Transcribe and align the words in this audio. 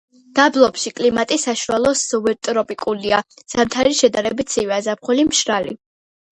დაბლობში 0.37 0.91
კლიმატი 0.99 1.37
საშუალოდ 1.43 1.99
სუბტროპიკულია, 1.99 3.21
ზამთარი 3.55 3.95
შედარებით 4.03 4.57
ცივია, 4.59 4.83
ზაფხული 4.91 5.31
მშრალი. 5.33 5.81